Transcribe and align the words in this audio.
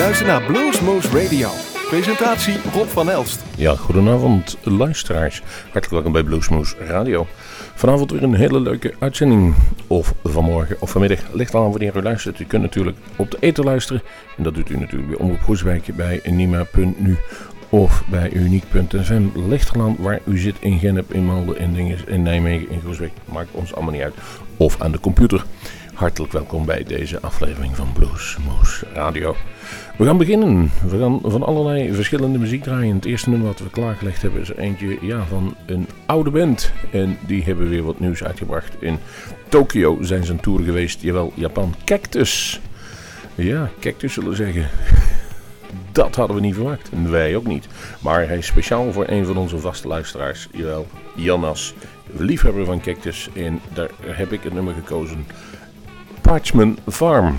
luistert 0.00 0.28
naar 0.28 0.42
Bluesmoose 0.42 1.22
Radio. 1.22 1.48
Presentatie 1.88 2.56
Rob 2.72 2.88
van 2.88 3.10
Elst. 3.10 3.44
Ja, 3.56 3.74
goedenavond 3.74 4.56
luisteraars. 4.62 5.42
Hartelijk 5.62 5.90
welkom 5.90 6.12
bij 6.12 6.22
Bluesmoose 6.22 6.76
Radio. 6.76 7.26
Vanavond 7.74 8.10
weer 8.10 8.22
een 8.22 8.34
hele 8.34 8.60
leuke 8.60 8.94
uitzending. 8.98 9.54
Of 9.86 10.14
vanmorgen 10.24 10.76
of 10.80 10.90
vanmiddag. 10.90 11.18
Ligt 11.32 11.54
aan 11.54 11.70
wanneer 11.70 11.96
u 11.96 12.02
luistert. 12.02 12.40
U 12.40 12.44
kunt 12.44 12.62
natuurlijk 12.62 12.96
op 13.16 13.30
de 13.30 13.36
eten 13.40 13.64
luisteren. 13.64 14.02
En 14.36 14.42
dat 14.42 14.54
doet 14.54 14.70
u 14.70 14.78
natuurlijk 14.78 15.10
bij 15.10 15.18
Omroep 15.18 15.42
Groesbeek 15.42 15.96
bij 15.96 16.20
Nima.nu 16.24 17.16
of 17.68 18.02
bij 18.10 18.32
uniek.fm. 18.32 19.22
Ligt 19.34 19.76
aan 19.76 19.96
waar 19.98 20.20
u 20.24 20.38
zit 20.38 20.56
in 20.60 20.78
Gennep, 20.78 21.12
in 21.12 21.24
Malden, 21.24 21.58
in, 21.58 21.72
Dinges, 21.72 22.04
in 22.04 22.22
Nijmegen, 22.22 22.70
in 22.70 22.80
Groesbeek. 22.80 23.12
Maakt 23.24 23.48
ons 23.50 23.74
allemaal 23.74 23.92
niet 23.92 24.02
uit. 24.02 24.14
Of 24.56 24.80
aan 24.80 24.92
de 24.92 25.00
computer. 25.00 25.44
Hartelijk 26.00 26.32
welkom 26.32 26.64
bij 26.64 26.84
deze 26.84 27.20
aflevering 27.20 27.76
van 27.76 27.92
Blues 27.92 28.36
Moose 28.46 28.86
Radio. 28.92 29.36
We 30.00 30.06
gaan 30.06 30.18
beginnen. 30.18 30.70
We 30.88 30.98
gaan 30.98 31.20
van 31.22 31.42
allerlei 31.42 31.94
verschillende 31.94 32.38
muziek 32.38 32.62
draaien. 32.62 32.94
Het 32.94 33.04
eerste 33.04 33.30
nummer 33.30 33.48
wat 33.48 33.58
we 33.58 33.70
klaargelegd 33.70 34.22
hebben 34.22 34.40
is 34.40 34.52
eentje 34.54 34.98
ja, 35.00 35.24
van 35.24 35.54
een 35.66 35.88
oude 36.06 36.30
band. 36.30 36.72
En 36.90 37.18
die 37.26 37.42
hebben 37.42 37.68
weer 37.68 37.82
wat 37.82 38.00
nieuws 38.00 38.24
uitgebracht. 38.24 38.74
In 38.78 38.98
Tokio 39.48 39.98
zijn 40.00 40.24
ze 40.24 40.32
een 40.32 40.40
tour 40.40 40.62
geweest. 40.62 41.00
Jawel, 41.00 41.32
Japan. 41.34 41.74
Cactus. 41.84 42.60
Ja, 43.34 43.70
Cactus 43.80 44.12
zullen 44.12 44.36
zeggen. 44.36 44.68
Dat 45.92 46.14
hadden 46.14 46.36
we 46.36 46.42
niet 46.42 46.54
verwacht. 46.54 46.90
En 46.92 47.10
wij 47.10 47.36
ook 47.36 47.46
niet. 47.46 47.66
Maar 48.00 48.26
hij 48.28 48.38
is 48.38 48.46
speciaal 48.46 48.92
voor 48.92 49.08
een 49.08 49.26
van 49.26 49.36
onze 49.36 49.58
vaste 49.58 49.88
luisteraars. 49.88 50.48
Jawel, 50.52 50.86
Jannas. 51.14 51.74
Liefhebber 52.16 52.64
van 52.64 52.80
Cactus. 52.80 53.28
En 53.34 53.60
daar 53.72 53.90
heb 54.00 54.32
ik 54.32 54.42
het 54.42 54.52
nummer 54.52 54.74
gekozen. 54.74 55.26
Parchman 56.20 56.78
Farm. 56.88 57.36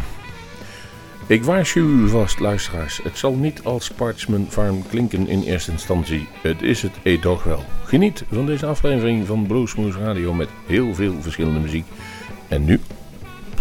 Ik 1.31 1.43
waarschuw 1.43 1.87
u 1.87 2.07
vast, 2.07 2.39
luisteraars. 2.39 2.99
Het 3.03 3.17
zal 3.17 3.33
niet 3.33 3.63
als 3.63 3.91
Parchman 3.91 4.45
Farm 4.49 4.87
klinken 4.87 5.27
in 5.27 5.41
eerste 5.41 5.71
instantie. 5.71 6.27
Het 6.41 6.61
is 6.61 6.81
het 6.81 7.21
toch 7.21 7.43
wel. 7.43 7.63
Geniet 7.83 8.23
van 8.31 8.45
deze 8.45 8.65
aflevering 8.65 9.27
van 9.27 9.47
Bluesmoose 9.47 9.99
Radio 9.99 10.33
met 10.33 10.49
heel 10.65 10.95
veel 10.95 11.21
verschillende 11.21 11.59
muziek. 11.59 11.85
En 12.47 12.65
nu, 12.65 12.79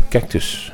Cactus. 0.09 0.73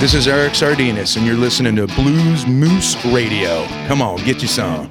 This 0.00 0.14
is 0.14 0.28
Eric 0.28 0.52
Sardinas, 0.52 1.16
and 1.16 1.26
you're 1.26 1.34
listening 1.34 1.74
to 1.74 1.88
Blues 1.88 2.46
Moose 2.46 3.04
Radio. 3.06 3.66
Come 3.88 4.00
on, 4.00 4.24
get 4.24 4.40
you 4.40 4.46
some. 4.46 4.88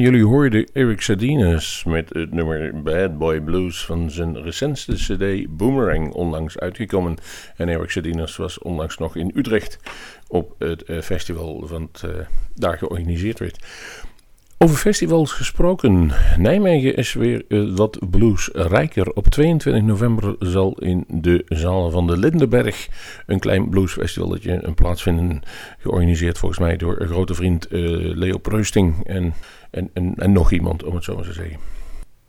Jullie 0.00 0.24
hoorden 0.24 0.68
Eric 0.72 1.00
Sardines 1.00 1.84
met 1.84 2.08
het 2.08 2.32
nummer 2.32 2.82
Bad 2.82 3.18
Boy 3.18 3.40
Blues 3.40 3.84
van 3.84 4.10
zijn 4.10 4.42
recentste 4.42 4.94
cd 4.94 5.56
Boomerang 5.56 6.12
onlangs 6.12 6.58
uitgekomen. 6.58 7.16
En 7.56 7.68
Eric 7.68 7.90
Sardines 7.90 8.36
was 8.36 8.58
onlangs 8.58 8.98
nog 8.98 9.16
in 9.16 9.32
Utrecht 9.34 9.78
op 10.26 10.54
het 10.58 10.82
eh, 10.82 11.00
festival 11.00 11.68
het 11.70 12.02
eh, 12.02 12.10
daar 12.54 12.78
georganiseerd 12.78 13.38
werd. 13.38 13.58
Over 14.60 14.76
festivals 14.76 15.32
gesproken. 15.32 16.10
Nijmegen 16.36 16.96
is 16.96 17.12
weer 17.12 17.44
eh, 17.48 17.76
wat 17.76 17.98
bluesrijker. 18.10 19.12
Op 19.12 19.26
22 19.26 19.82
november 19.82 20.36
zal 20.38 20.78
in 20.78 21.04
de 21.08 21.44
zaal 21.48 21.90
van 21.90 22.06
de 22.06 22.16
Lindenberg 22.16 22.88
een 23.26 23.38
klein 23.38 23.68
bluesfestivalletje 23.68 24.58
een 24.62 24.74
plaatsvinden. 24.74 25.42
Georganiseerd 25.78 26.38
volgens 26.38 26.60
mij 26.60 26.76
door 26.76 27.00
een 27.00 27.08
grote 27.08 27.34
vriend 27.34 27.66
eh, 27.66 27.80
Leo 28.14 28.38
Preusting 28.38 29.06
en, 29.06 29.34
en, 29.70 29.90
en, 29.92 30.32
nog 30.32 30.52
iemand, 30.52 30.84
om 30.84 30.94
het 30.94 31.04
zo 31.04 31.14
maar 31.14 31.24
te 31.24 31.32
zeggen. 31.32 31.58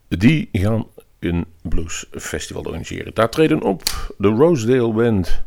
Die 0.07 0.49
gaan 0.51 0.85
een 1.19 1.45
bluesfestival 1.61 2.63
organiseren. 2.63 3.13
Daar 3.13 3.29
treden 3.29 3.63
op 3.63 3.83
de 4.17 4.27
Rosedale 4.27 4.93
Band. 4.93 5.43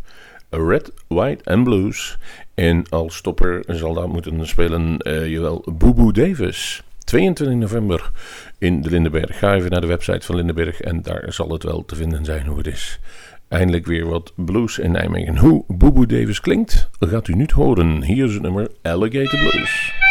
Red, 0.51 0.93
White 1.09 1.51
and 1.51 1.65
Blues. 1.65 2.19
En 2.55 2.89
als 2.89 3.17
stopper 3.17 3.65
zal 3.67 3.95
daar 3.95 4.09
moeten 4.09 4.47
spelen, 4.47 4.99
eh 4.99 5.29
jawel, 5.29 5.65
Boeboe 5.73 6.13
Davis. 6.13 6.83
22 7.05 7.57
november 7.57 8.11
in 8.59 8.83
de 8.83 8.91
Lindenberg. 8.91 9.39
Ga 9.39 9.55
even 9.55 9.71
naar 9.71 9.81
de 9.81 9.87
website 9.87 10.27
van 10.27 10.37
Lindenberg 10.37 10.81
en 10.81 11.03
daar 11.03 11.33
zal 11.33 11.49
het 11.49 11.63
wel 11.63 11.85
te 11.85 11.95
vinden 11.95 12.25
zijn 12.25 12.47
hoe 12.47 12.59
het 12.59 12.67
is. 12.67 13.01
Eindelijk 13.49 13.87
weer 13.87 14.07
wat 14.07 14.33
blues 14.37 14.79
in 14.79 14.93
Nijmegen. 14.93 15.39
Hoe 15.39 15.65
Boeboe 15.69 16.07
Davis 16.07 16.41
klinkt, 16.41 16.91
gaat 17.01 17.29
u 17.29 17.35
niet 17.35 17.51
horen. 17.51 18.03
Hier 18.03 18.25
is 18.25 18.33
het 18.33 18.43
nummer 18.43 18.71
Alligator 18.83 19.39
Blues. 19.39 20.01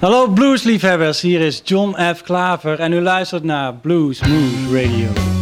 Hallo 0.00 0.28
bluesliefhebbers, 0.28 1.20
hier 1.20 1.40
is 1.40 1.60
John 1.64 1.94
F. 2.14 2.22
Klaver 2.22 2.80
en 2.80 2.92
u 2.92 3.00
luistert 3.00 3.42
naar 3.42 3.74
Blues 3.74 4.20
Moves 4.20 4.84
Radio. 4.84 5.39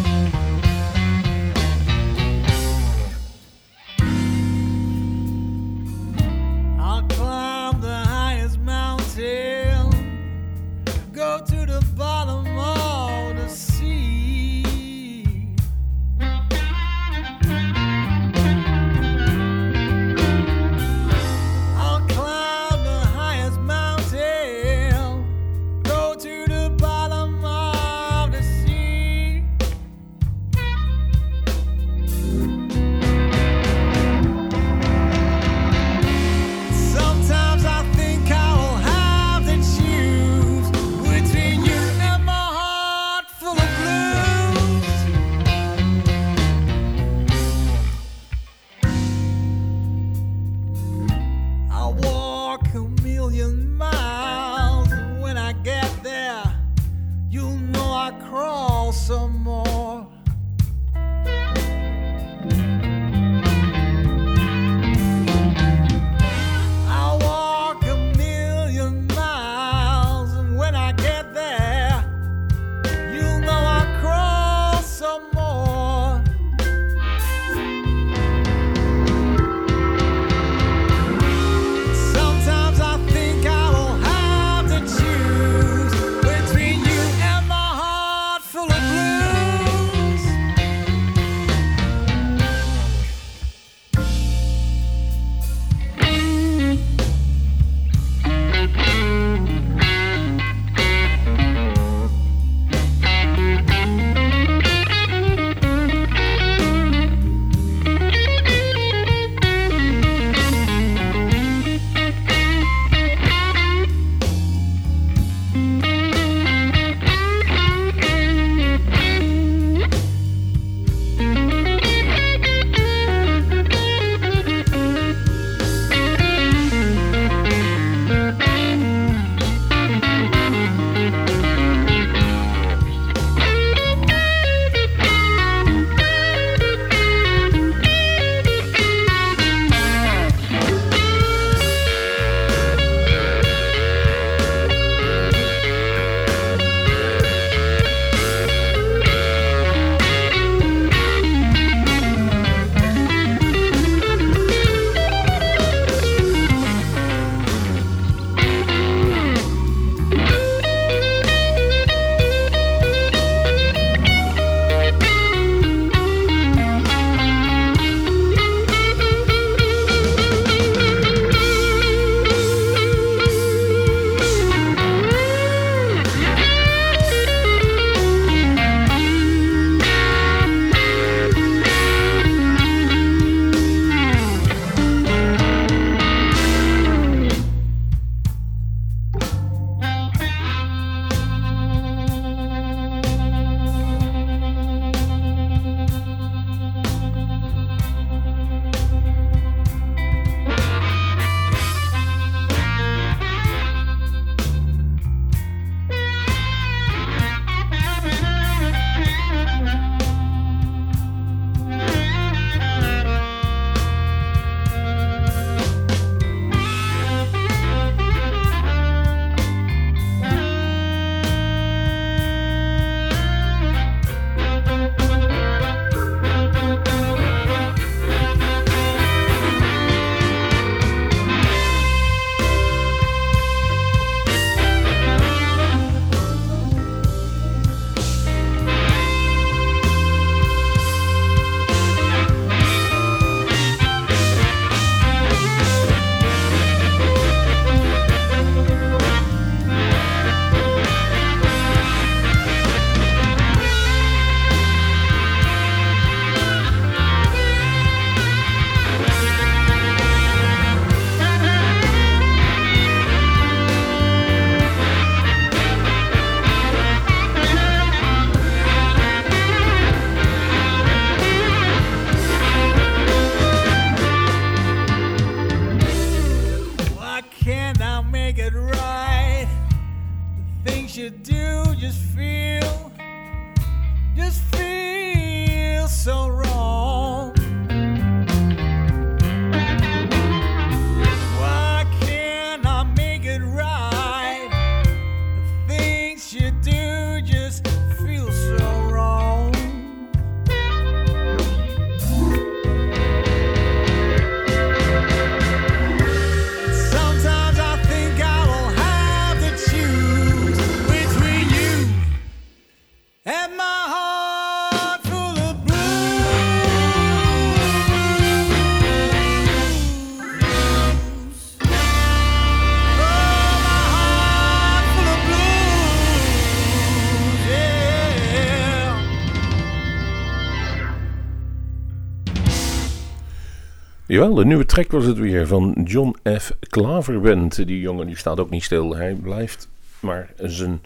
De 334.19 334.45
nieuwe 334.45 334.67
track 334.67 334.91
was 334.91 335.05
het 335.05 335.19
weer 335.19 335.47
van 335.47 335.77
John 335.85 336.17
F. 336.39 336.53
Klaverband. 336.61 337.67
Die 337.67 337.81
jongen 337.81 338.07
die 338.07 338.17
staat 338.17 338.41
ook 338.41 338.51
niet 338.51 338.63
stil. 338.63 338.97
Hij 338.97 339.15
blijft 339.15 339.69
maar 340.01 340.31
zijn 340.37 340.81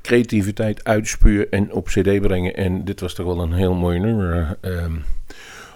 creativiteit 0.00 0.84
uitspuwen 0.84 1.50
en 1.50 1.72
op 1.72 1.86
cd 1.86 2.20
brengen. 2.20 2.54
En 2.54 2.84
dit 2.84 3.00
was 3.00 3.14
toch 3.14 3.26
wel 3.26 3.40
een 3.40 3.52
heel 3.52 3.74
mooi 3.74 3.98
nummer. 3.98 4.58
Ehm 4.60 4.92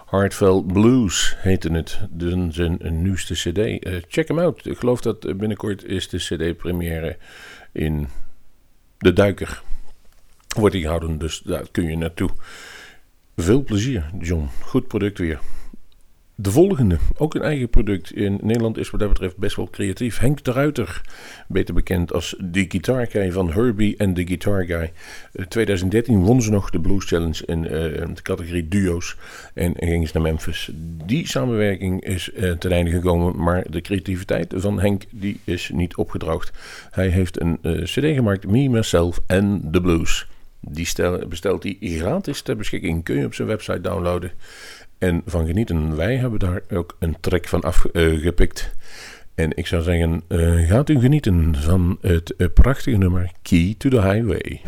Heartfelt 0.07 0.73
Blues 0.73 1.37
heette 1.39 1.73
het. 1.73 2.01
Dus 2.11 2.55
zijn 2.55 3.03
nieuwste 3.03 3.35
cd. 3.35 3.59
Eh, 3.59 3.95
check 4.09 4.29
hem 4.29 4.39
out. 4.39 4.67
Ik 4.67 4.79
geloof 4.79 5.01
dat 5.01 5.21
binnenkort 5.21 5.85
is 5.85 6.09
de 6.09 6.19
cd 6.19 6.57
première 6.57 7.17
in 7.73 8.09
De 8.99 9.13
Duiker. 9.13 9.63
Wordt 10.57 10.73
die 10.73 10.83
gehouden, 10.83 11.19
dus 11.19 11.41
daar 11.45 11.65
kun 11.71 11.85
je 11.85 11.97
naartoe. 11.97 12.31
Veel 13.37 13.63
plezier, 13.63 14.11
John. 14.21 14.49
Goed 14.61 14.87
product 14.87 15.19
weer. 15.19 15.41
De 16.39 16.51
volgende, 16.51 16.99
ook 17.17 17.35
een 17.35 17.43
eigen 17.43 17.69
product. 17.69 18.13
In 18.13 18.39
Nederland 18.43 18.79
is 18.79 18.91
wat 18.91 19.01
dat 19.01 19.09
betreft 19.09 19.37
best 19.37 19.57
wel 19.57 19.71
creatief. 19.71 20.19
Henk 20.19 20.45
de 20.45 20.53
Ruiter, 20.53 21.01
beter 21.49 21.75
bekend 21.75 22.13
als 22.13 22.35
de 22.39 22.65
Guitar 22.69 23.07
Guy 23.07 23.33
van 23.33 23.53
Herbie 23.53 23.97
en 23.97 24.15
de 24.15 24.27
Guitar 24.27 24.65
Guy. 24.65 24.93
Eh, 25.33 25.45
2013 25.45 26.19
won 26.19 26.43
ze 26.43 26.51
nog 26.51 26.71
de 26.71 26.81
Blues 26.81 27.05
Challenge 27.05 27.47
in 27.47 27.65
eh, 27.65 27.71
de 28.15 28.23
categorie 28.23 28.69
duo's 28.69 29.17
en 29.55 29.75
ging 29.77 30.07
ze 30.07 30.15
naar 30.15 30.23
Memphis. 30.23 30.71
Die 31.05 31.29
samenwerking 31.29 32.05
is 32.05 32.33
eh, 32.33 32.51
ten 32.51 32.73
einde 32.73 32.91
gekomen, 32.91 33.43
maar 33.43 33.65
de 33.71 33.81
creativiteit 33.81 34.55
van 34.57 34.81
Henk 34.81 35.03
die 35.11 35.41
is 35.45 35.71
niet 35.75 35.97
opgedroogd. 35.97 36.53
Hij 36.91 37.09
heeft 37.09 37.41
een 37.41 37.59
eh, 37.63 37.83
cd 37.83 38.15
gemaakt, 38.15 38.47
Me, 38.47 38.69
Myself 38.69 39.21
en 39.27 39.69
The 39.73 39.81
Blues. 39.81 40.27
Die 40.61 40.87
stel, 40.87 41.27
bestelt 41.29 41.63
hij 41.63 41.77
gratis 41.81 42.43
ter 42.43 42.57
beschikking, 42.57 43.05
kun 43.05 43.17
je 43.19 43.25
op 43.25 43.35
zijn 43.35 43.49
website 43.49 43.81
downloaden 43.81 44.33
en 44.99 45.23
van 45.27 45.47
genieten. 45.47 45.97
Wij 45.97 46.17
hebben 46.17 46.39
daar 46.39 46.61
ook 46.73 46.97
een 46.99 47.17
track 47.21 47.49
van 47.49 47.61
afgepikt. 47.61 48.75
en 49.35 49.57
ik 49.57 49.67
zou 49.67 49.83
zeggen, 49.83 50.23
eh, 50.29 50.69
gaat 50.69 50.89
u 50.89 51.01
genieten 51.01 51.55
van 51.59 51.99
het 52.01 52.37
eh, 52.37 52.47
prachtige 52.55 52.97
nummer 52.97 53.31
Key 53.43 53.75
to 53.79 53.89
the 53.89 54.03
Highway. 54.03 54.61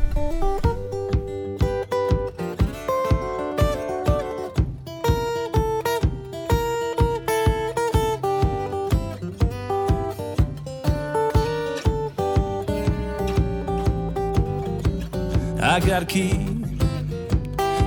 I 15.78 15.80
got 15.80 16.08
key 16.08 16.30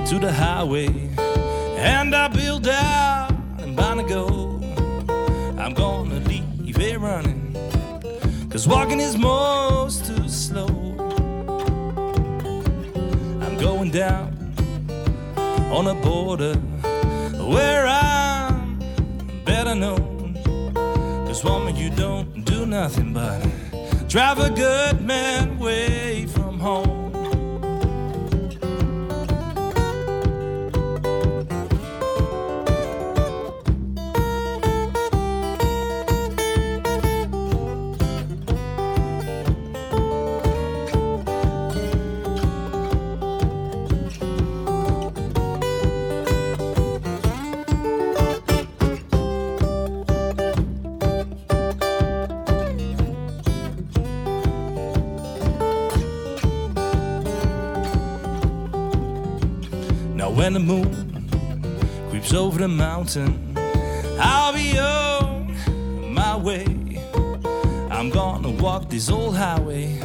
to 0.06 0.18
the 0.18 0.32
highway, 0.32 0.88
and 1.76 2.14
I 2.14 2.28
out 2.68 3.32
and 3.58 3.76
bound 3.76 4.00
to 4.00 4.06
go. 4.06 4.60
I'm 5.58 5.74
gonna 5.74 6.20
leave 6.20 6.78
it 6.78 6.98
running, 6.98 7.56
cause 8.50 8.66
walking 8.66 9.00
is 9.00 9.16
most 9.16 10.06
too 10.06 10.28
slow. 10.28 10.66
I'm 13.40 13.56
going 13.58 13.90
down 13.90 14.54
on 15.70 15.86
a 15.86 15.94
border 15.94 16.54
where 17.52 17.86
I'm 17.86 18.78
better 19.44 19.74
known. 19.74 20.34
Cause 21.26 21.44
woman, 21.44 21.76
you 21.76 21.90
don't 21.90 22.44
do 22.44 22.66
nothing 22.66 23.12
but 23.12 23.40
drive 24.08 24.38
a 24.38 24.50
good 24.50 25.00
man 25.00 25.56
away 25.58 26.26
from 26.26 26.58
home. 26.58 27.01
The 62.62 62.68
mountain, 62.68 63.58
I'll 64.20 64.52
be 64.52 64.78
on 64.78 66.14
my 66.14 66.36
way. 66.36 66.64
I'm 67.90 68.08
gonna 68.08 68.50
walk 68.50 68.88
this 68.88 69.10
old 69.10 69.36
highway 69.36 69.98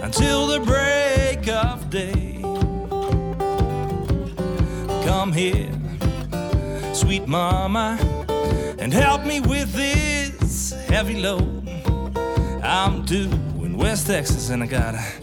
until 0.00 0.48
the 0.48 0.58
break 0.58 1.46
of 1.46 1.88
day. 1.88 2.40
Come 5.06 5.32
here, 5.32 5.70
sweet 6.92 7.28
mama, 7.28 7.96
and 8.80 8.92
help 8.92 9.24
me 9.24 9.38
with 9.38 9.72
this 9.72 10.72
heavy 10.88 11.20
load. 11.20 11.68
I'm 12.60 13.04
due 13.04 13.30
in 13.62 13.76
West 13.76 14.08
Texas, 14.08 14.50
and 14.50 14.64
I 14.64 14.66
gotta 14.66 15.17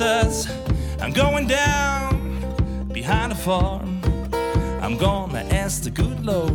I'm 0.00 1.12
going 1.12 1.46
down 1.46 2.86
behind 2.92 3.32
a 3.32 3.34
farm. 3.34 4.02
I'm 4.82 4.98
gonna 4.98 5.38
ask 5.50 5.84
the 5.84 5.90
good 5.90 6.22
Lord, 6.22 6.52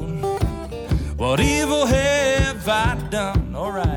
what 1.17 1.39
evil 1.39 1.87
have 1.87 2.67
I 2.67 2.95
done? 3.09 3.55
Alright, 3.55 3.90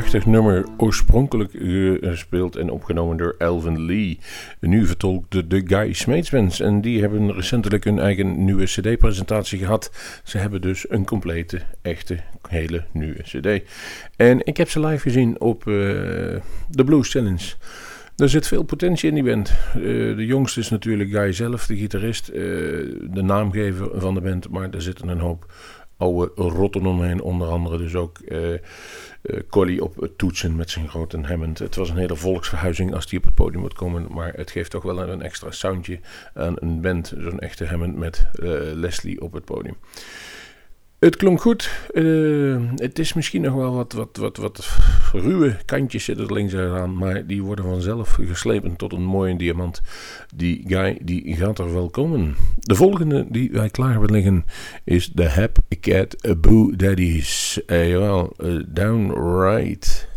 prachtig 0.00 0.26
nummer, 0.26 0.64
oorspronkelijk 0.76 1.52
gespeeld 2.00 2.56
en 2.56 2.70
opgenomen 2.70 3.16
door 3.16 3.34
Elvin 3.38 3.84
Lee. 3.84 4.18
Nu 4.60 4.86
vertolkt 4.86 5.50
de, 5.50 5.62
Guy 5.66 5.92
Smeetsmans. 5.92 6.60
En 6.60 6.80
die 6.80 7.00
hebben 7.00 7.32
recentelijk 7.32 7.84
hun 7.84 7.98
eigen 7.98 8.44
nieuwe 8.44 8.64
CD-presentatie 8.64 9.58
gehad. 9.58 9.90
Ze 10.24 10.38
hebben 10.38 10.60
dus 10.60 10.90
een 10.90 11.04
complete, 11.04 11.60
echte, 11.82 12.18
hele 12.48 12.84
nieuwe 12.92 13.22
CD. 13.22 13.62
En 14.16 14.46
ik 14.46 14.56
heb 14.56 14.68
ze 14.68 14.80
live 14.80 15.02
gezien 15.02 15.40
op 15.40 15.66
uh, 15.66 15.74
de 16.68 16.84
Blues 16.84 17.10
Challenge. 17.10 17.54
Er 18.16 18.28
zit 18.28 18.46
veel 18.46 18.62
potentie 18.62 19.08
in 19.08 19.14
die 19.14 19.24
band. 19.24 19.52
Uh, 19.76 19.82
de 20.16 20.26
jongste 20.26 20.60
is 20.60 20.68
natuurlijk 20.70 21.10
Guy 21.10 21.32
zelf, 21.32 21.66
de 21.66 21.76
gitarist, 21.76 22.28
uh, 22.28 22.34
de 23.10 23.22
naamgever 23.22 24.00
van 24.00 24.14
de 24.14 24.20
band. 24.20 24.50
Maar 24.50 24.70
er 24.70 24.82
zitten 24.82 25.08
een 25.08 25.20
hoop 25.20 25.52
oude 26.00 26.30
rotten 26.34 26.86
omheen. 26.86 27.22
Onder 27.22 27.48
andere 27.48 27.78
dus 27.78 27.94
ook 27.94 28.18
uh, 28.28 29.82
op 29.82 29.96
het 29.96 30.18
toetsen 30.18 30.56
met 30.56 30.70
zijn 30.70 30.88
grote 30.88 31.20
Hammond. 31.20 31.58
Het 31.58 31.76
was 31.76 31.90
een 31.90 31.96
hele 31.96 32.16
volksverhuizing 32.16 32.94
als 32.94 33.06
die 33.06 33.18
op 33.18 33.24
het 33.24 33.34
podium 33.34 33.60
moet 33.60 33.74
komen. 33.74 34.06
Maar 34.10 34.32
het 34.32 34.50
geeft 34.50 34.70
toch 34.70 34.82
wel 34.82 34.98
een 34.98 35.22
extra 35.22 35.50
soundje 35.50 36.00
aan 36.34 36.54
een 36.58 36.80
band. 36.80 37.14
Zo'n 37.18 37.38
echte 37.38 37.66
Hammond 37.66 37.96
met 37.96 38.26
uh, 38.34 38.50
Leslie 38.72 39.20
op 39.20 39.32
het 39.32 39.44
podium. 39.44 39.76
Het 41.00 41.16
klonk 41.16 41.40
goed. 41.40 41.88
Uh, 41.92 42.60
het 42.76 42.98
is 42.98 43.12
misschien 43.12 43.40
nog 43.40 43.54
wel 43.54 43.74
wat, 43.74 43.92
wat, 43.92 44.16
wat, 44.16 44.36
wat 44.36 44.78
ruwe 45.12 45.56
kantjes 45.64 46.04
zitten 46.04 46.32
links 46.32 46.54
aan. 46.54 46.96
Maar 46.96 47.26
die 47.26 47.42
worden 47.42 47.64
vanzelf 47.64 48.18
geslepen 48.20 48.76
tot 48.76 48.92
een 48.92 49.04
mooie 49.04 49.36
diamant. 49.36 49.82
Die 50.34 50.64
guy 50.66 50.98
die 51.02 51.36
gaat 51.36 51.58
er 51.58 51.72
wel 51.72 51.90
komen. 51.90 52.36
De 52.56 52.74
volgende 52.74 53.26
die 53.28 53.50
wij 53.52 53.70
klaar 53.70 53.90
hebben 53.90 54.10
liggen 54.10 54.44
is 54.84 55.12
de 55.12 55.28
Hap 55.28 55.58
Cat 55.80 56.16
Boo 56.40 56.76
Daddies. 56.76 57.60
Uh, 57.66 57.88
jawel, 57.88 58.34
uh, 58.38 58.62
downright 58.68 60.09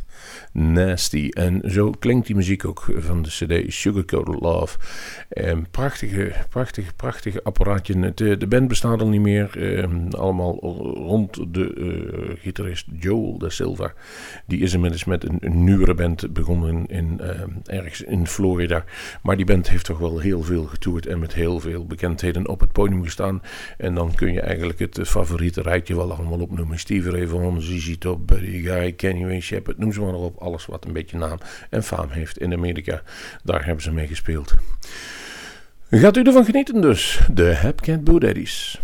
nasty. 0.54 1.30
En 1.30 1.62
zo 1.66 1.90
klinkt 2.00 2.28
die 2.28 2.36
muziek 2.36 2.66
ook 2.66 2.86
van 2.98 3.22
de 3.22 3.30
CD 3.30 3.74
Sugarcoated 3.74 4.40
Love. 4.40 4.78
En 5.30 5.68
prachtige, 5.72 6.34
prachtige, 6.50 6.94
prachtige 6.94 7.44
apparaatje. 7.44 8.14
De, 8.14 8.38
de 8.38 8.48
band 8.48 8.68
bestaat 8.68 9.02
al 9.02 9.08
niet 9.08 9.22
meer. 9.22 9.78
Eh, 9.78 9.90
allemaal 10.10 10.60
rond 10.96 11.54
de 11.54 11.76
uh, 11.76 12.36
gitarist 12.40 12.86
Joel 13.00 13.38
da 13.38 13.50
Silva. 13.50 13.94
Die 14.46 14.60
is 14.60 14.74
inmiddels 14.74 15.04
met 15.04 15.30
een, 15.30 15.38
een 15.40 15.64
nieuwere 15.64 15.94
band 15.94 16.34
begonnen 16.34 16.86
in, 16.86 17.20
uh, 17.22 17.76
ergens 17.78 18.02
in 18.02 18.28
Florida. 18.28 18.84
Maar 19.22 19.36
die 19.36 19.46
band 19.46 19.70
heeft 19.70 19.86
toch 19.86 19.98
wel 19.98 20.20
heel 20.20 20.42
veel 20.42 20.64
getoerd 20.64 21.06
en 21.06 21.20
met 21.20 21.34
heel 21.34 21.60
veel 21.60 21.86
bekendheden 21.86 22.48
op 22.48 22.60
het 22.60 22.72
podium 22.72 23.04
gestaan. 23.04 23.42
En 23.78 23.96
dan 23.96 24.16
kun 24.16 24.34
je 24.34 24.42
eigenlijk 24.42 24.80
het 24.80 25.00
favoriete 25.04 25.62
rijtje 25.62 25.96
wel 25.96 26.14
allemaal 26.14 26.40
opnoemen. 26.40 26.80
Stevie 26.80 27.12
Ray 27.12 27.28
Vaughan, 27.28 27.62
ZZ 27.62 27.98
Top, 27.98 28.28
Buddy 28.28 28.62
Guy, 28.62 28.92
Kenny 28.92 29.22
Wayne 29.22 29.42
Shepherd, 29.42 29.78
noem 29.78 29.94
ze 29.94 30.02
maar 30.02 30.14
op 30.14 30.42
alles 30.44 30.66
wat 30.66 30.86
een 30.86 30.94
beetje 30.94 31.18
naam 31.18 31.38
en 31.70 31.84
faam 31.84 32.10
heeft 32.10 32.38
in 32.38 32.54
Amerika. 32.54 33.02
Daar 33.44 33.66
hebben 33.66 33.84
ze 33.84 33.92
mee 33.92 34.08
gespeeld. 34.08 34.54
Gaat 35.90 36.18
u 36.18 36.22
ervan 36.22 36.46
genieten 36.46 36.82
dus, 36.82 37.20
de 37.32 37.56
Hapcat 37.56 38.04
Boo 38.04 38.20
Daddies. 38.20 38.80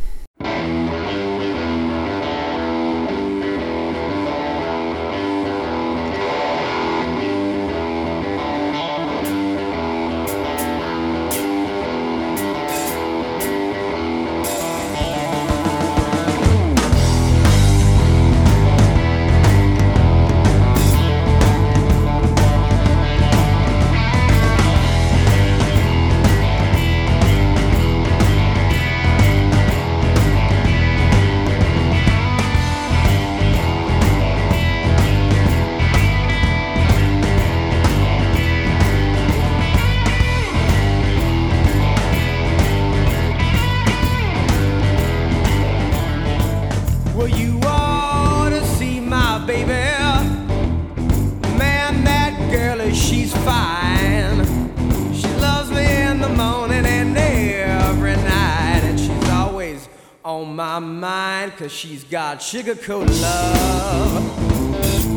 Got 62.10 62.42
sugar 62.42 62.74
coat 62.74 63.08
love. 63.08 64.40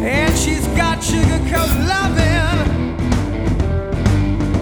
And 0.02 0.36
she's 0.36 0.66
got 0.76 1.02
sugar 1.02 1.38
coat 1.48 1.74
loving. 1.88 2.98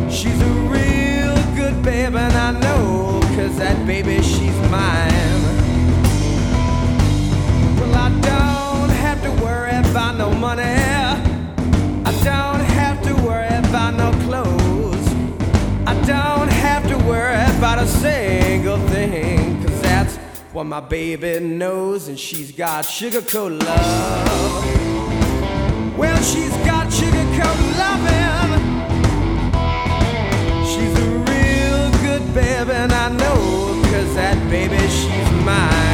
She's 0.09 0.41
a 0.41 0.53
real 0.71 1.35
good 1.57 1.83
babe, 1.83 2.15
and 2.15 2.33
I 2.35 2.53
know, 2.53 3.21
cause 3.35 3.57
that 3.59 3.85
baby, 3.85 4.23
she's 4.23 4.57
mine. 4.71 5.10
My 20.65 20.81
baby 20.81 21.39
knows, 21.41 22.09
and 22.09 22.19
she's 22.19 22.53
got 22.53 22.83
sugar 22.83 23.23
coat 23.23 23.53
love. 23.53 24.67
Well, 25.97 26.23
she's 26.23 26.55
got 26.67 26.93
sugar 26.93 27.27
coat 27.39 27.61
loving. 27.81 28.61
She's 30.67 30.99
a 30.99 31.09
real 31.31 31.91
good 32.03 32.35
baby, 32.35 32.73
and 32.73 32.93
I 32.93 33.09
know, 33.11 33.83
cause 33.91 34.15
that 34.17 34.39
baby, 34.51 34.79
she's 34.89 35.45
mine. 35.45 35.90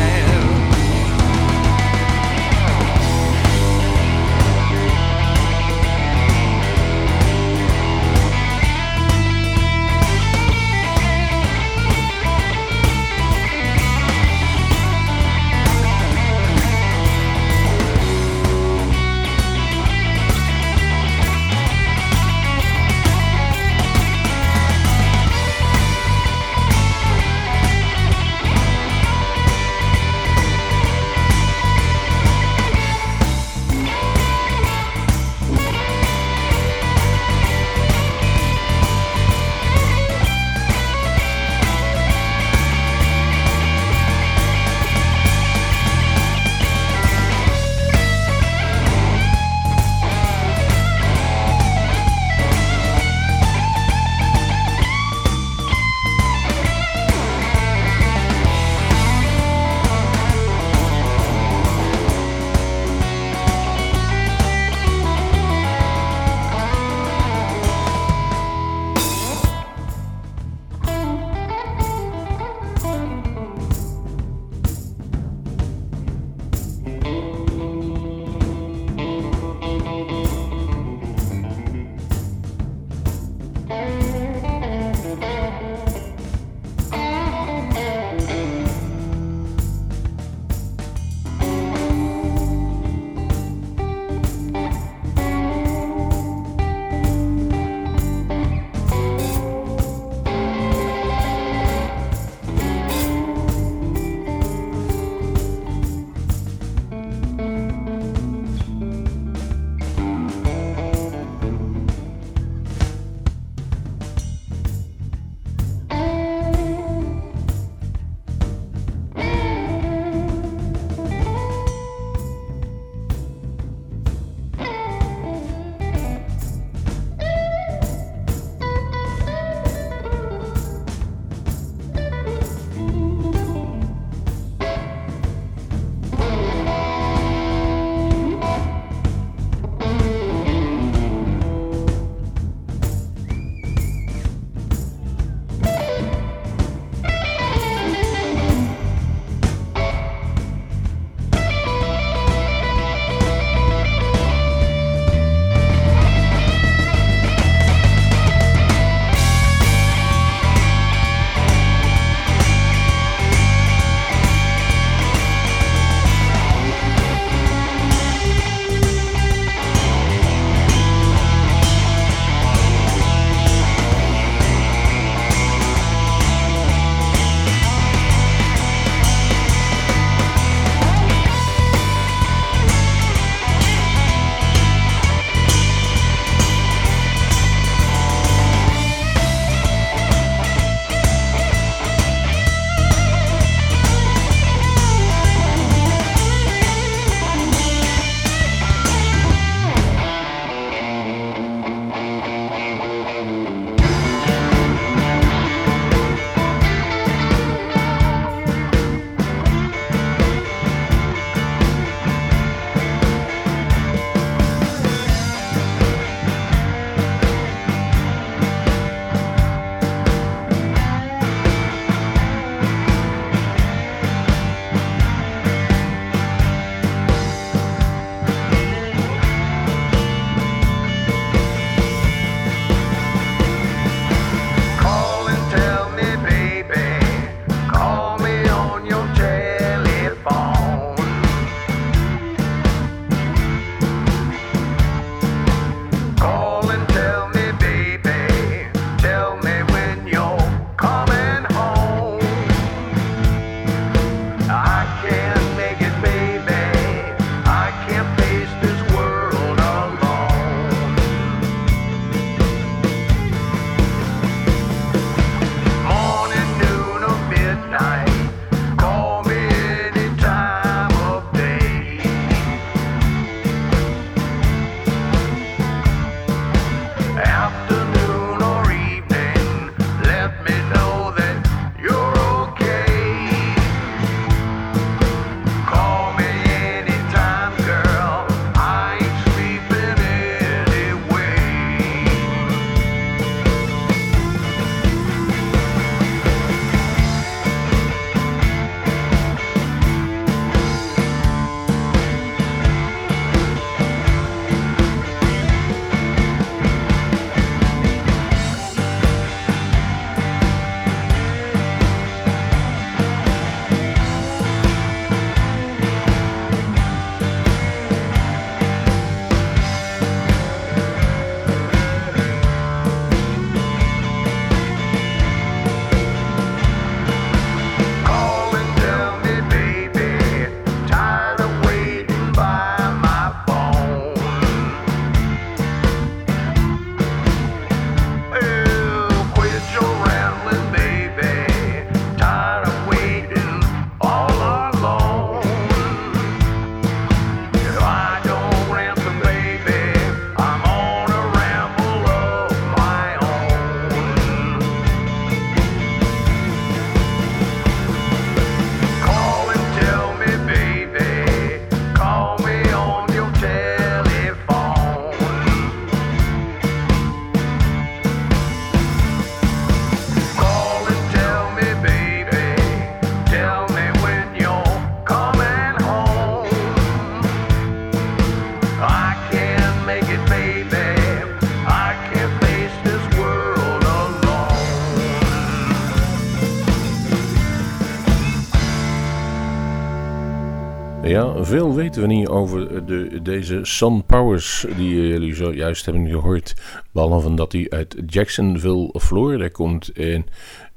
Veel 391.47 391.75
weten 391.75 392.01
we 392.01 392.07
niet 392.07 392.29
over 392.29 392.87
de, 392.87 393.23
deze 393.23 393.59
Sun 393.63 394.05
Powers 394.05 394.67
die 394.77 395.09
jullie 395.09 395.35
zojuist 395.35 395.85
hebben 395.85 396.09
gehoord. 396.09 396.55
Behalve 396.93 397.35
dat 397.35 397.53
hij 397.53 397.67
uit 397.69 397.97
Jacksonville, 398.07 398.95
Florida 399.01 399.49
komt 399.49 399.93
en 399.93 400.27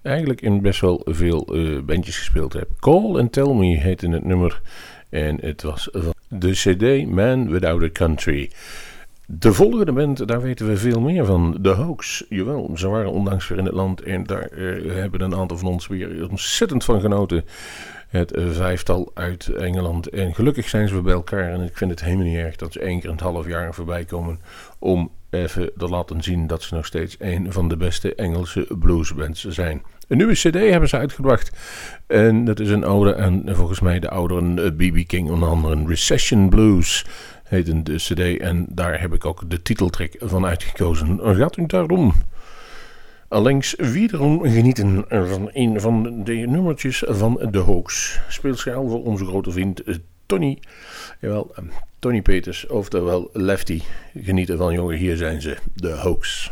eigenlijk 0.01 0.41
in 0.41 0.61
best 0.61 0.81
wel 0.81 1.01
veel 1.05 1.55
uh, 1.55 1.81
bandjes 1.81 2.17
gespeeld 2.17 2.53
heeft. 2.53 2.65
Call 2.79 3.17
and 3.17 3.31
Tell 3.31 3.53
Me 3.53 3.77
heette 3.77 4.09
het 4.09 4.25
nummer 4.25 4.61
en 5.09 5.37
het 5.41 5.61
was 5.61 5.89
van 5.91 6.13
de 6.27 6.51
CD 6.51 7.07
Man 7.07 7.49
Without 7.49 7.83
a 7.83 7.89
Country. 7.89 8.51
De 9.25 9.53
volgende 9.53 9.91
band, 9.91 10.27
daar 10.27 10.41
weten 10.41 10.67
we 10.67 10.77
veel 10.77 11.01
meer 11.01 11.25
van. 11.25 11.57
De 11.61 11.69
Hoax. 11.69 12.25
Jawel, 12.29 12.71
ze 12.75 12.87
waren 12.87 13.11
onlangs 13.11 13.47
weer 13.47 13.57
in 13.57 13.65
het 13.65 13.73
land 13.73 14.01
en 14.01 14.23
daar 14.23 14.51
uh, 14.51 14.93
hebben 14.93 15.21
een 15.21 15.35
aantal 15.35 15.57
van 15.57 15.67
ons 15.67 15.87
weer 15.87 16.29
ontzettend 16.29 16.83
van 16.83 17.01
genoten 17.01 17.45
het 18.09 18.31
vijftal 18.51 19.11
uit 19.13 19.47
Engeland. 19.47 20.07
En 20.07 20.35
gelukkig 20.35 20.69
zijn 20.69 20.87
ze 20.87 20.93
weer 20.93 21.03
bij 21.03 21.13
elkaar. 21.13 21.53
En 21.53 21.61
ik 21.61 21.77
vind 21.77 21.91
het 21.91 22.03
helemaal 22.03 22.25
niet 22.25 22.37
erg 22.37 22.55
dat 22.55 22.73
ze 22.73 22.79
één 22.79 22.99
keer 22.99 23.09
in 23.09 23.15
het 23.15 23.23
half 23.23 23.47
jaar 23.47 23.73
voorbij 23.73 24.05
komen. 24.05 24.39
Om 24.79 25.11
even 25.29 25.71
te 25.77 25.87
laten 25.87 26.23
zien 26.23 26.47
dat 26.47 26.61
ze 26.61 26.75
nog 26.75 26.85
steeds 26.85 27.15
een 27.19 27.51
van 27.51 27.69
de 27.69 27.77
beste 27.77 28.15
Engelse 28.15 28.67
bluesbands 28.79 29.43
zijn. 29.47 29.81
Een 30.07 30.17
nieuwe 30.17 30.33
CD 30.33 30.53
hebben 30.53 30.89
ze 30.89 30.97
uitgebracht. 30.97 31.51
En 32.07 32.45
dat 32.45 32.59
is 32.59 32.69
een 32.69 32.83
oude, 32.83 33.13
en 33.13 33.55
volgens 33.55 33.79
mij 33.79 33.99
de 33.99 34.09
oudere 34.09 34.71
B.B. 34.71 34.81
Eh, 34.81 35.05
King, 35.05 35.29
onder 35.29 35.49
andere 35.49 35.85
Recession 35.87 36.49
Blues 36.49 37.05
heet 37.43 37.85
de 37.85 37.95
CD. 37.95 38.41
En 38.41 38.65
daar 38.69 39.01
heb 39.01 39.13
ik 39.13 39.25
ook 39.25 39.49
de 39.49 39.61
titeltrack 39.61 40.15
van 40.19 40.45
uitgekozen. 40.45 41.19
Gaat 41.35 41.57
u 41.57 41.65
daarom? 41.65 42.13
Links 43.29 43.75
wederom 43.77 44.41
genieten 44.41 45.05
van 45.07 45.49
een 45.53 45.81
van 45.81 46.23
de 46.23 46.33
nummertjes 46.33 47.03
van 47.07 47.47
de 47.51 47.57
Hoax. 47.57 48.19
Speelschaal 48.29 48.87
voor 48.87 49.03
onze 49.03 49.25
grote 49.25 49.51
vriend 49.51 49.83
eh, 49.83 49.95
Tony. 50.25 50.59
Jawel, 51.19 51.51
eh, 51.55 51.63
Tony 51.99 52.21
Peters, 52.21 52.67
oftewel 52.67 53.29
Lefty. 53.33 53.81
Genieten 54.23 54.57
van 54.57 54.73
jongen, 54.73 54.97
hier 54.97 55.17
zijn 55.17 55.41
ze, 55.41 55.57
de 55.73 55.89
Hoax. 55.89 56.51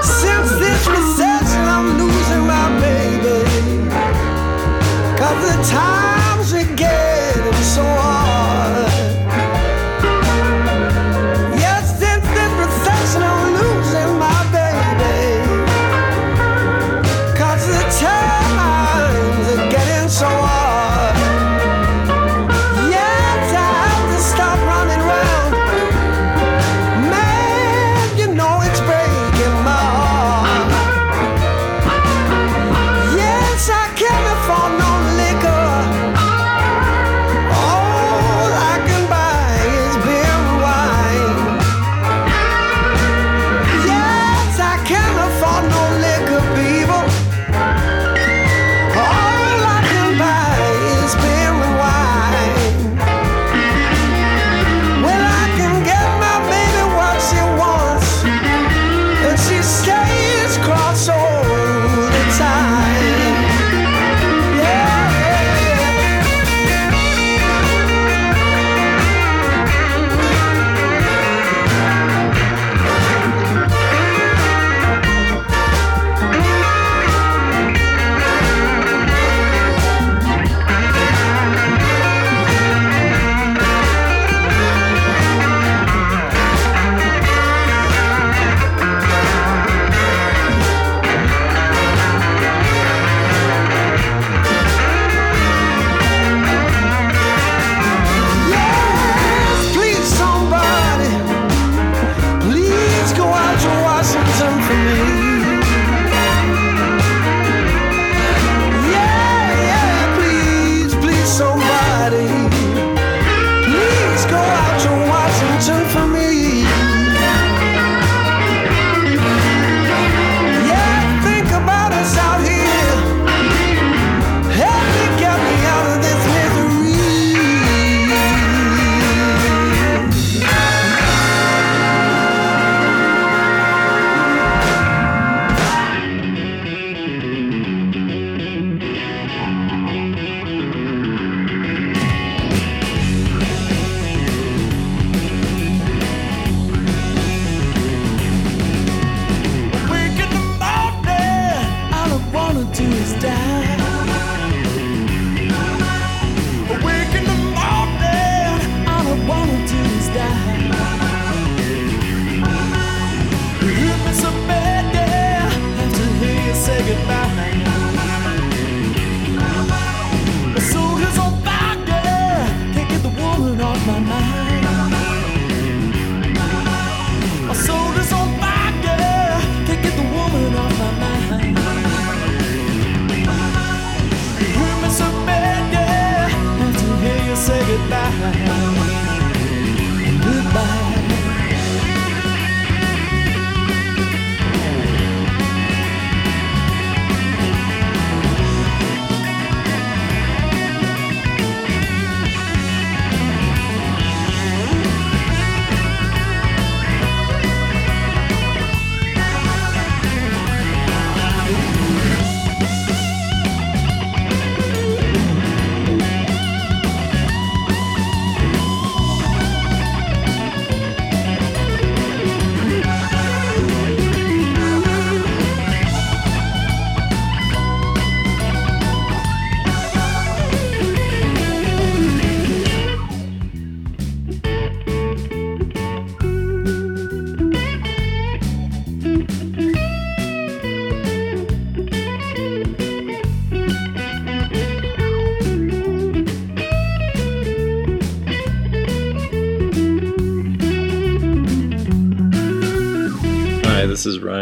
Since 0.00 0.62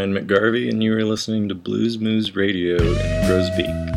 Ryan 0.00 0.14
McGarvey, 0.14 0.70
and 0.70 0.82
you 0.82 0.96
are 0.96 1.04
listening 1.04 1.50
to 1.50 1.54
Blues 1.54 1.98
Moose 1.98 2.34
Radio 2.34 2.76
in 2.76 2.94
Grosbeak. 3.26 3.89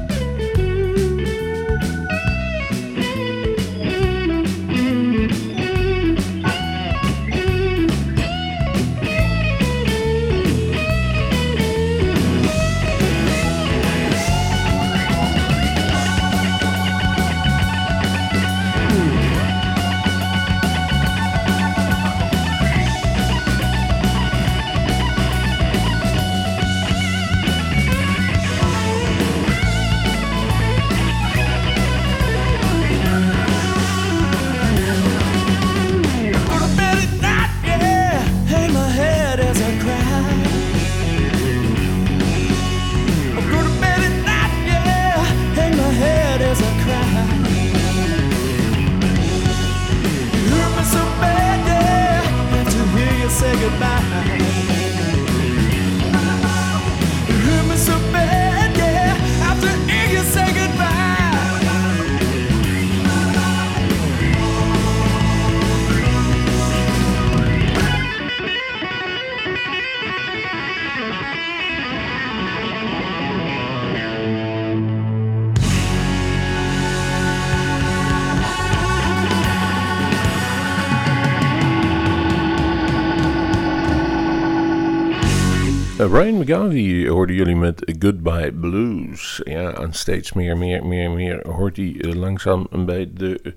Ryan 85.98 86.38
McGarvey 86.38 87.08
hoorden 87.08 87.36
jullie 87.36 87.56
met 87.56 87.96
Goodbye 88.00 88.52
Blues. 88.52 89.42
Ja, 89.44 89.74
en 89.74 89.94
steeds 89.94 90.34
meer, 90.34 90.58
meer, 90.58 90.86
meer, 90.86 91.12
meer 91.12 91.48
hoort 91.48 91.78
hij 91.78 91.96
langzaam 92.00 92.68
bij 92.86 93.10
de 93.14 93.54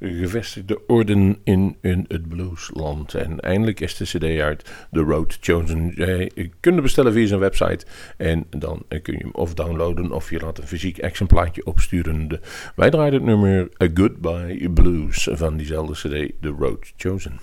gevestigde 0.00 0.86
orden 0.86 1.38
in, 1.44 1.76
in 1.80 2.04
het 2.08 2.28
bluesland. 2.28 3.14
En 3.14 3.40
eindelijk 3.40 3.80
is 3.80 3.96
de 3.96 4.04
cd 4.04 4.40
uit 4.40 4.70
The 4.92 5.00
Road 5.00 5.38
Chosen. 5.40 5.92
Je 5.94 6.50
kunt 6.60 6.82
bestellen 6.82 7.12
via 7.12 7.26
zijn 7.26 7.40
website 7.40 7.86
en 8.16 8.46
dan 8.50 8.82
kun 8.88 9.14
je 9.14 9.18
hem 9.18 9.32
of 9.32 9.54
downloaden 9.54 10.12
of 10.12 10.30
je 10.30 10.40
laat 10.40 10.58
een 10.58 10.66
fysiek 10.66 10.98
exemplaartje 10.98 11.66
opsturen. 11.66 12.40
Wij 12.76 12.90
draaien 12.90 13.14
het 13.14 13.22
nummer 13.22 13.68
A 13.82 13.88
Goodbye 13.94 14.70
Blues 14.70 15.28
van 15.32 15.56
diezelfde 15.56 15.92
cd 15.92 16.32
The 16.40 16.54
Road 16.58 16.92
Chosen. 16.96 17.40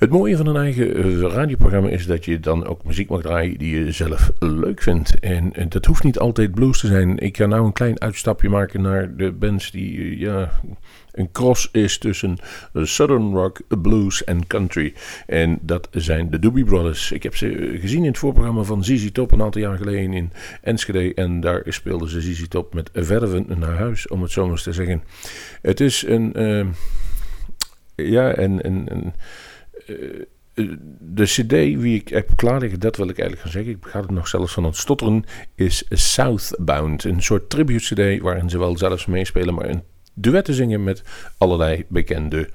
Het 0.00 0.10
mooie 0.10 0.36
van 0.36 0.46
een 0.46 0.56
eigen 0.56 1.06
uh, 1.06 1.20
radioprogramma 1.20 1.88
is 1.88 2.06
dat 2.06 2.24
je 2.24 2.40
dan 2.40 2.66
ook 2.66 2.84
muziek 2.84 3.08
mag 3.08 3.20
draaien 3.20 3.58
die 3.58 3.78
je 3.78 3.92
zelf 3.92 4.30
leuk 4.38 4.82
vindt. 4.82 5.18
En, 5.18 5.52
en, 5.52 5.68
dat 5.68 5.84
hoeft 5.84 6.04
niet 6.04 6.18
altijd 6.18 6.54
blues 6.54 6.80
te 6.80 6.86
zijn. 6.86 7.18
Ik 7.18 7.36
ga 7.36 7.46
nou 7.46 7.64
een 7.64 7.72
klein 7.72 8.00
uitstapje 8.00 8.48
maken 8.48 8.82
naar 8.82 9.16
de 9.16 9.32
bands 9.32 9.70
die 9.70 9.96
uh, 9.96 10.20
ja, 10.20 10.50
een 11.12 11.32
cross 11.32 11.68
is 11.72 11.98
tussen 11.98 12.38
Southern 12.74 13.32
Rock, 13.32 13.60
Blues 13.82 14.24
en 14.24 14.46
Country. 14.46 14.94
En 15.26 15.58
dat 15.62 15.88
zijn 15.90 16.30
de 16.30 16.38
Doobie 16.38 16.64
Brothers. 16.64 17.12
Ik 17.12 17.22
heb 17.22 17.36
ze 17.36 17.78
gezien 17.80 18.02
in 18.02 18.08
het 18.08 18.18
voorprogramma 18.18 18.62
van 18.62 18.84
ZZ 18.84 19.10
Top 19.12 19.32
een 19.32 19.42
aantal 19.42 19.60
jaar 19.60 19.76
geleden 19.76 20.12
in 20.12 20.32
Enschede. 20.62 21.14
En 21.14 21.40
daar 21.40 21.62
speelden 21.68 22.08
ze 22.08 22.20
ZZ 22.20 22.48
Top 22.48 22.74
met 22.74 22.90
verven 22.92 23.46
naar 23.58 23.76
huis, 23.76 24.08
om 24.08 24.22
het 24.22 24.30
zo 24.30 24.42
maar 24.42 24.50
eens 24.50 24.62
te 24.62 24.72
zeggen. 24.72 25.02
Het 25.62 25.80
is 25.80 26.04
een... 26.06 26.32
Ja, 27.94 28.38
een... 28.38 28.66
een, 28.66 28.84
een 28.86 29.12
de 30.98 31.24
CD 31.24 31.50
wie 31.52 31.94
ik 31.94 32.08
heb 32.08 32.30
klaarliggen, 32.36 32.80
dat 32.80 32.96
wil 32.96 33.08
ik 33.08 33.18
eigenlijk 33.18 33.42
gaan 33.42 33.62
zeggen. 33.62 33.72
Ik 33.72 33.86
ga 33.86 34.00
het 34.00 34.10
nog 34.10 34.28
zelfs 34.28 34.52
van 34.52 34.64
het 34.64 34.76
stotteren. 34.76 35.24
Is 35.54 35.84
Southbound. 35.88 37.04
Een 37.04 37.22
soort 37.22 37.50
tribute 37.50 37.94
CD 37.94 38.22
waarin 38.22 38.50
ze 38.50 38.58
wel 38.58 38.78
zelfs 38.78 39.06
meespelen, 39.06 39.54
maar 39.54 39.68
een 39.68 39.82
duetten 40.14 40.54
zingen 40.54 40.84
met 40.84 41.02
allerlei 41.38 41.84
bekende 41.88 42.48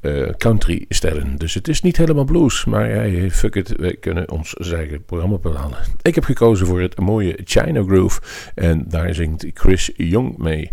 uh, 0.00 0.28
country-sterren. 0.38 1.36
Dus 1.36 1.54
het 1.54 1.68
is 1.68 1.82
niet 1.82 1.96
helemaal 1.96 2.24
blues, 2.24 2.64
maar 2.64 2.88
hey, 2.88 3.30
fuck 3.30 3.54
it, 3.54 3.76
we 3.76 3.96
kunnen 3.96 4.30
ons 4.30 4.54
eigen 4.54 5.04
programma 5.04 5.38
bepalen. 5.38 5.78
Ik 6.02 6.14
heb 6.14 6.24
gekozen 6.24 6.66
voor 6.66 6.80
het 6.80 6.98
mooie 6.98 7.38
China 7.44 7.82
Groove 7.82 8.20
en 8.54 8.84
daar 8.88 9.14
zingt 9.14 9.46
Chris 9.54 9.90
Young 9.96 10.38
mee 10.38 10.70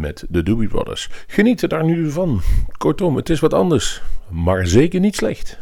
met 0.00 0.24
de 0.28 0.42
Doobie 0.42 0.68
Brothers. 0.68 1.08
Geniet 1.26 1.62
er 1.62 1.68
daar 1.68 1.84
nu 1.84 2.10
van. 2.10 2.40
Kortom, 2.76 3.16
het 3.16 3.30
is 3.30 3.40
wat 3.40 3.54
anders, 3.54 4.02
maar 4.28 4.66
zeker 4.66 5.00
niet 5.00 5.16
slecht. 5.16 5.58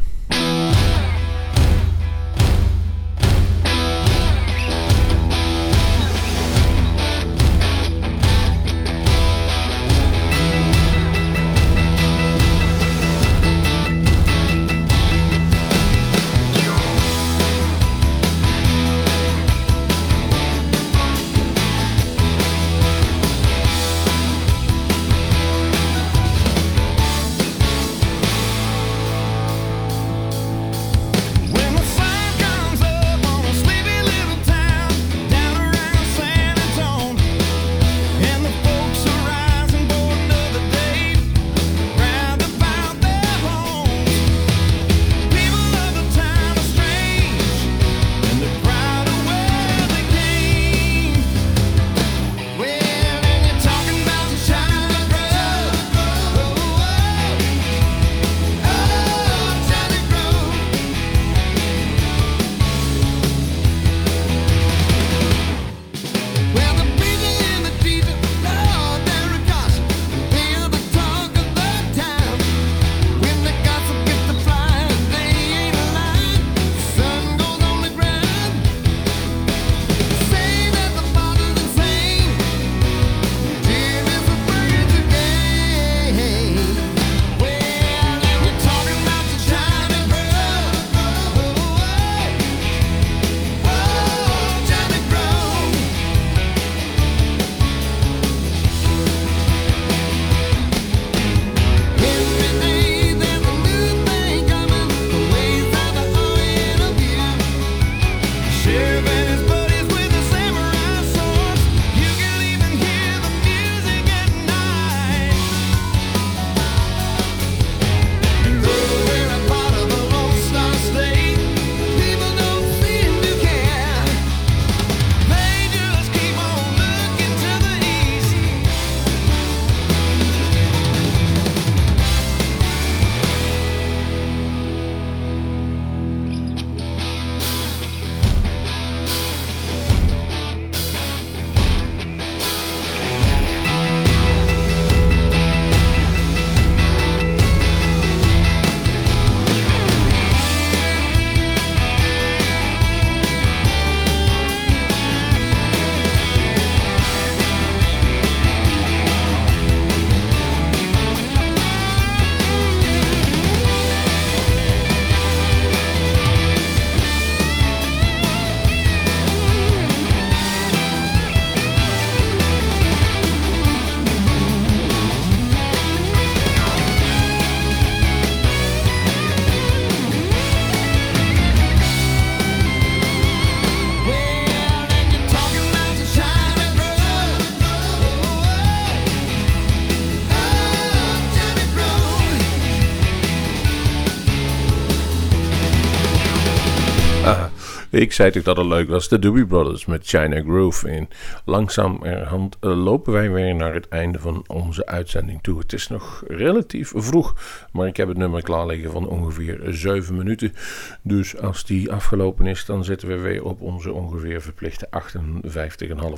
Ik 198.00 198.12
zei 198.12 198.30
toch 198.30 198.42
dat 198.42 198.56
het 198.56 198.66
leuk 198.66 198.88
was. 198.88 199.08
De 199.08 199.18
Doobie 199.18 199.46
Brothers 199.46 199.86
met 199.86 200.06
China 200.06 200.40
Groove. 200.42 200.88
En 200.88 201.08
langzamerhand 201.44 202.56
eh, 202.60 202.84
lopen 202.84 203.12
wij 203.12 203.30
weer 203.30 203.54
naar 203.54 203.74
het 203.74 203.88
einde 203.88 204.18
van 204.18 204.44
onze 204.46 204.86
uitzending 204.86 205.42
toe. 205.42 205.58
Het 205.58 205.72
is 205.72 205.88
nog 205.88 206.24
relatief 206.28 206.92
vroeg, 206.94 207.34
maar 207.72 207.86
ik 207.86 207.96
heb 207.96 208.08
het 208.08 208.16
nummer 208.16 208.42
klaar 208.42 208.66
liggen 208.66 208.90
van 208.90 209.08
ongeveer 209.08 209.60
7 209.64 210.16
minuten. 210.16 210.54
Dus 211.02 211.38
als 211.38 211.64
die 211.64 211.92
afgelopen 211.92 212.46
is, 212.46 212.64
dan 212.64 212.84
zitten 212.84 213.08
we 213.08 213.16
weer 213.16 213.44
op 213.44 213.60
onze 213.60 213.92
ongeveer 213.92 214.42
verplichte 214.42 214.88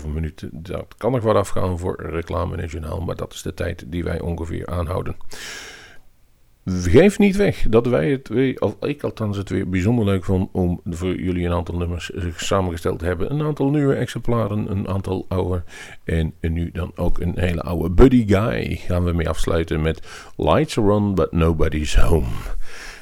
58,5 0.02 0.08
minuten. 0.14 0.48
Dat 0.52 0.94
kan 0.96 1.12
nog 1.12 1.22
wat 1.22 1.36
afgaan 1.36 1.78
voor 1.78 2.06
reclame 2.10 2.66
journaal, 2.66 3.00
maar 3.00 3.16
dat 3.16 3.32
is 3.32 3.42
de 3.42 3.54
tijd 3.54 3.84
die 3.86 4.04
wij 4.04 4.20
ongeveer 4.20 4.66
aanhouden. 4.66 5.16
Geef 6.64 7.18
niet 7.18 7.36
weg 7.36 7.62
dat 7.68 7.86
wij 7.86 8.10
het 8.10 8.28
weer, 8.28 8.60
of 8.60 8.76
ik 8.80 9.02
althans 9.02 9.36
het 9.36 9.48
weer 9.48 9.68
bijzonder 9.68 10.04
leuk 10.04 10.24
vond 10.24 10.48
om 10.52 10.80
voor 10.84 11.20
jullie 11.20 11.46
een 11.46 11.52
aantal 11.52 11.76
nummers 11.76 12.10
samengesteld 12.36 12.98
te 12.98 13.04
hebben. 13.04 13.30
Een 13.32 13.42
aantal 13.42 13.70
nieuwe 13.70 13.94
exemplaren, 13.94 14.70
een 14.70 14.88
aantal 14.88 15.24
oude 15.28 15.62
en 16.04 16.34
nu 16.40 16.70
dan 16.70 16.92
ook 16.94 17.20
een 17.20 17.38
hele 17.38 17.60
oude 17.60 17.90
Buddy 17.90 18.26
Guy. 18.26 18.76
Gaan 18.76 19.04
we 19.04 19.12
mee 19.12 19.28
afsluiten 19.28 19.82
met 19.82 20.30
Lights 20.36 20.78
are 20.78 20.92
on 20.92 21.14
but 21.14 21.32
nobody's 21.32 21.96
home. 21.96 22.26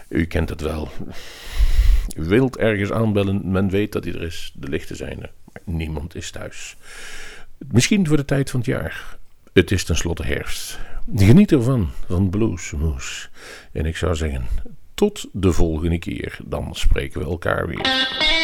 U 0.08 0.24
kent 0.24 0.48
het 0.48 0.60
wel. 0.60 0.88
U 2.16 2.24
wilt 2.24 2.56
ergens 2.56 2.92
aanbellen, 2.92 3.50
men 3.50 3.70
weet 3.70 3.92
dat 3.92 4.04
hij 4.04 4.14
er 4.14 4.22
is, 4.22 4.52
de 4.54 4.68
lichten 4.68 4.96
zijn 4.96 5.22
er, 5.22 5.30
maar 5.52 5.62
niemand 5.64 6.14
is 6.14 6.30
thuis. 6.30 6.76
Misschien 7.70 8.06
voor 8.06 8.16
de 8.16 8.24
tijd 8.24 8.50
van 8.50 8.60
het 8.60 8.68
jaar. 8.68 9.18
Het 9.52 9.70
is 9.70 9.84
tenslotte 9.84 10.26
herfst. 10.26 10.78
Geniet 11.14 11.52
ervan, 11.52 11.90
van 12.06 12.30
Bluesmoes. 12.30 13.30
En 13.72 13.86
ik 13.86 13.96
zou 13.96 14.14
zeggen, 14.14 14.46
tot 14.94 15.28
de 15.32 15.52
volgende 15.52 15.98
keer. 15.98 16.38
Dan 16.44 16.74
spreken 16.74 17.20
we 17.20 17.26
elkaar 17.26 17.66
weer. 17.66 18.39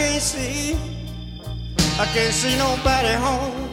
Can't 0.00 0.22
see, 0.22 0.78
I 1.98 2.06
can't 2.14 2.32
see 2.32 2.56
nobody 2.56 3.14
home. 3.26 3.68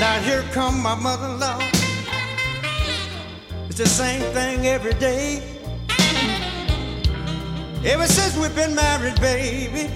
Now 0.00 0.18
here 0.22 0.42
come 0.50 0.82
my 0.82 0.96
mother-in-law. 0.96 1.60
It's 3.68 3.78
the 3.78 3.86
same 3.86 4.22
thing 4.34 4.66
every 4.66 4.94
day. 4.94 5.40
Ever 7.84 8.06
since 8.06 8.36
we've 8.36 8.56
been 8.56 8.74
married, 8.74 9.20
baby. 9.20 9.88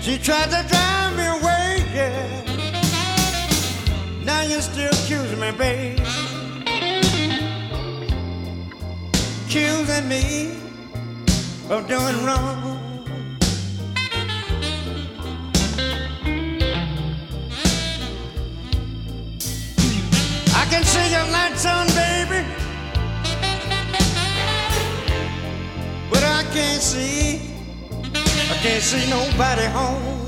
She 0.00 0.16
tried 0.16 0.48
to 0.54 0.60
drive 0.66 1.16
me 1.18 1.26
away, 1.26 1.84
yeah. 1.92 2.37
Now 4.28 4.42
you're 4.42 4.60
still 4.60 4.90
accusing 4.92 5.40
me, 5.40 5.52
babe. 5.52 5.98
Accusing 9.46 10.06
me 10.06 10.52
of 11.70 11.88
doing 11.88 12.18
wrong. 12.26 12.76
I 20.60 20.64
can 20.68 20.84
see 20.84 21.10
your 21.10 21.26
lights 21.32 21.64
on, 21.64 21.86
baby. 21.96 22.46
But 26.10 26.22
I 26.22 26.42
can't 26.52 26.82
see. 26.82 27.40
I 28.52 28.56
can't 28.62 28.82
see 28.82 29.08
nobody 29.08 29.64
home. 29.68 30.27